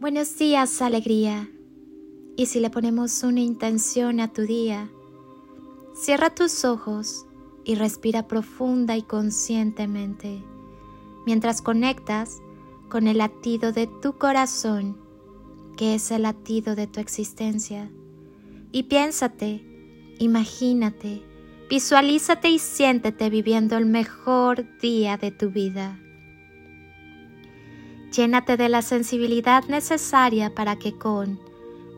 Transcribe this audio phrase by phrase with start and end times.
[0.00, 1.50] Buenos días, alegría.
[2.36, 4.88] Y si le ponemos una intención a tu día,
[5.92, 7.26] cierra tus ojos
[7.64, 10.40] y respira profunda y conscientemente
[11.26, 12.38] mientras conectas
[12.88, 14.96] con el latido de tu corazón,
[15.76, 17.90] que es el latido de tu existencia.
[18.70, 19.64] Y piénsate,
[20.20, 21.24] imagínate,
[21.68, 25.98] visualízate y siéntete viviendo el mejor día de tu vida.
[28.12, 31.38] Llénate de la sensibilidad necesaria para que con,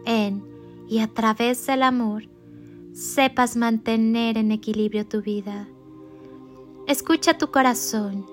[0.04, 0.42] en
[0.88, 2.24] y a través del amor
[2.92, 5.68] sepas mantener en equilibrio tu vida.
[6.88, 8.26] Escucha tu corazón,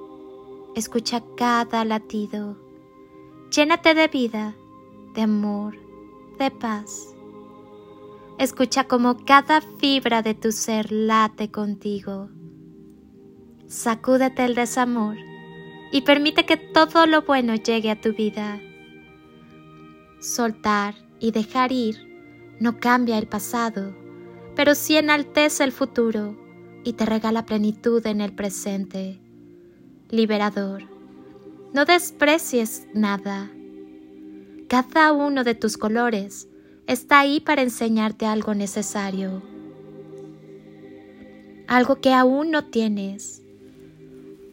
[0.75, 2.57] escucha cada latido.
[3.55, 4.55] Llénate de vida,
[5.13, 5.77] de amor,
[6.39, 7.13] de paz.
[8.39, 12.29] Escucha como cada fibra de tu ser late contigo.
[13.67, 15.17] Sacúdete el desamor
[15.91, 18.59] y permite que todo lo bueno llegue a tu vida.
[20.19, 22.07] Soltar y dejar ir
[22.59, 23.95] no cambia el pasado,
[24.55, 26.35] pero sí enaltece el futuro
[26.83, 29.19] y te regala plenitud en el presente.
[30.09, 30.83] Liberador,
[31.73, 33.51] no desprecies nada.
[34.67, 36.49] Cada uno de tus colores
[36.87, 39.43] está ahí para enseñarte algo necesario,
[41.67, 43.43] algo que aún no tienes.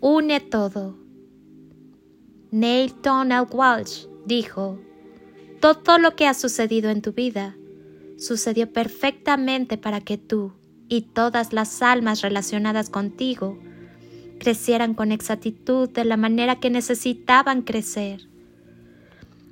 [0.00, 1.03] Une todo
[2.54, 4.78] Neil Donald Walsh dijo,
[5.58, 7.56] todo lo que ha sucedido en tu vida
[8.16, 10.52] sucedió perfectamente para que tú
[10.88, 13.58] y todas las almas relacionadas contigo
[14.38, 18.28] crecieran con exactitud de la manera que necesitaban crecer.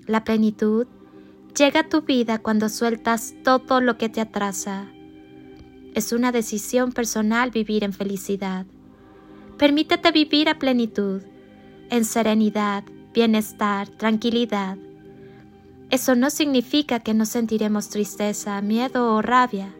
[0.06, 0.86] La plenitud
[1.58, 4.86] llega a tu vida cuando sueltas todo lo que te atrasa.
[5.96, 8.64] Es una decisión personal vivir en felicidad.
[9.58, 11.22] Permítete vivir a plenitud
[11.92, 14.78] en serenidad, bienestar, tranquilidad.
[15.90, 19.74] Eso no significa que no sentiremos tristeza, miedo o rabia.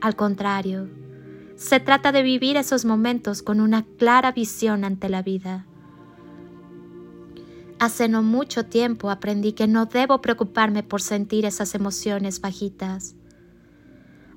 [0.00, 0.88] Al contrario,
[1.56, 5.66] se trata de vivir esos momentos con una clara visión ante la vida.
[7.78, 13.16] Hace no mucho tiempo aprendí que no debo preocuparme por sentir esas emociones bajitas.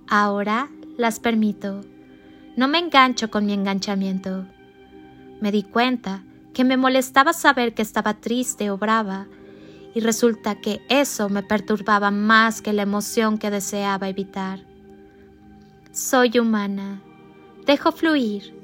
[0.10, 1.86] Ahora las permito.
[2.58, 4.46] No me engancho con mi enganchamiento.
[5.40, 9.28] Me di cuenta que me molestaba saber que estaba triste o brava,
[9.96, 14.66] y resulta que eso me perturbaba más que la emoción que deseaba evitar.
[15.92, 17.02] Soy humana,
[17.66, 18.56] dejo fluir,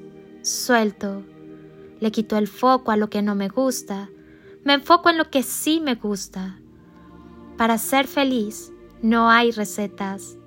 [0.41, 1.23] suelto,
[1.99, 4.09] le quito el foco a lo que no me gusta,
[4.63, 6.59] me enfoco en lo que sí me gusta.
[7.57, 8.71] Para ser feliz
[9.01, 10.37] no hay recetas.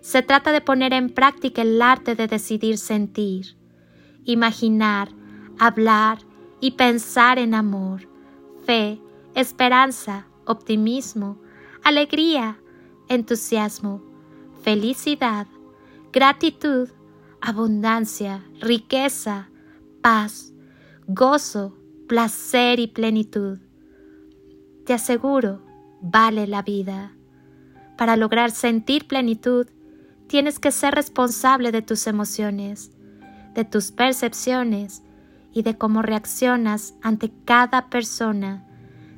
[0.00, 3.56] Se trata de poner en práctica el arte de decidir sentir,
[4.24, 5.10] imaginar,
[5.58, 6.27] hablar
[6.60, 8.08] y pensar en amor,
[8.64, 9.00] fe,
[9.34, 11.38] esperanza, optimismo,
[11.84, 12.58] alegría,
[13.08, 14.02] entusiasmo,
[14.62, 15.46] felicidad,
[16.12, 16.88] gratitud,
[17.40, 19.50] abundancia, riqueza,
[20.02, 20.52] paz,
[21.06, 21.76] gozo,
[22.08, 23.58] placer y plenitud.
[24.84, 25.62] Te aseguro,
[26.00, 27.12] vale la vida.
[27.96, 29.66] Para lograr sentir plenitud,
[30.26, 32.90] tienes que ser responsable de tus emociones,
[33.54, 35.02] de tus percepciones
[35.52, 38.66] y de cómo reaccionas ante cada persona,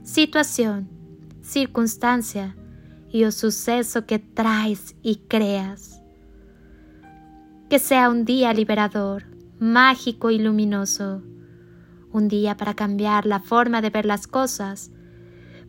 [0.03, 0.89] situación,
[1.43, 2.57] circunstancia
[3.11, 6.03] y suceso que traes y creas.
[7.69, 9.25] Que sea un día liberador,
[9.59, 11.23] mágico y luminoso,
[12.13, 14.91] un día para cambiar la forma de ver las cosas,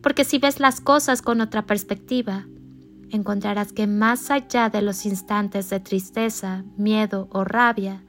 [0.02, 2.46] porque si ves las cosas con otra perspectiva,
[3.10, 8.02] encontrarás que más allá de los instantes de tristeza, miedo o rabia,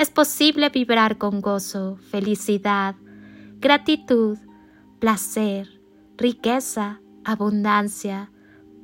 [0.00, 2.94] es posible vibrar con gozo, felicidad,
[3.58, 4.38] gratitud,
[4.98, 5.78] placer,
[6.16, 8.32] riqueza, abundancia,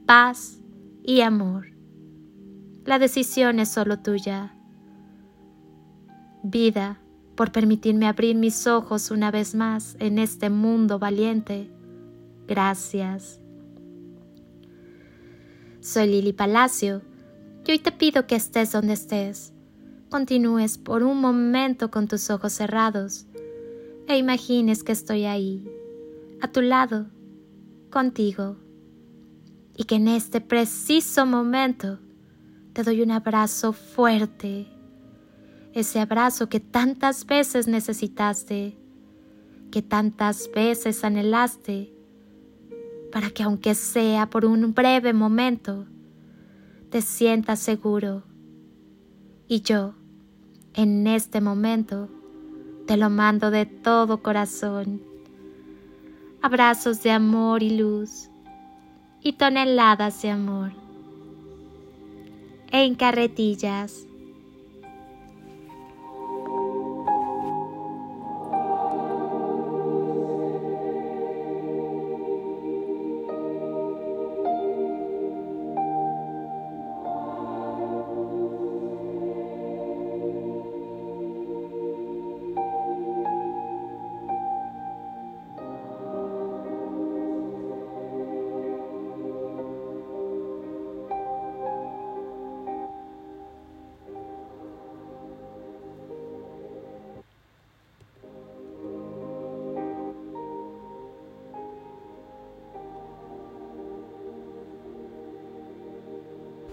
[0.05, 0.59] paz
[1.03, 1.69] y amor.
[2.85, 4.55] La decisión es solo tuya.
[6.43, 7.01] Vida,
[7.35, 11.71] por permitirme abrir mis ojos una vez más en este mundo valiente.
[12.47, 13.41] Gracias.
[15.81, 17.01] Soy Lili Palacio
[17.67, 19.56] y hoy te pido que estés donde estés
[20.11, 23.27] continúes por un momento con tus ojos cerrados
[24.09, 25.69] e imagines que estoy ahí,
[26.41, 27.07] a tu lado,
[27.91, 28.57] contigo,
[29.77, 31.99] y que en este preciso momento
[32.73, 34.69] te doy un abrazo fuerte,
[35.73, 38.79] ese abrazo que tantas veces necesitaste,
[39.71, 41.93] que tantas veces anhelaste,
[43.11, 45.87] para que aunque sea por un breve momento,
[46.91, 48.23] te sientas seguro
[49.49, 49.95] y yo,
[50.75, 52.09] en este momento,
[52.87, 55.03] te lo mando de todo corazón.
[56.43, 58.29] abrazos de amor y luz
[59.21, 60.73] y toneladas de amor.
[62.71, 64.06] En carretillas